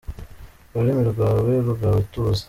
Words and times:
Ururimi 0.71 1.03
rwawe 1.11 1.51
rugaba 1.65 1.97
ituze 2.05 2.39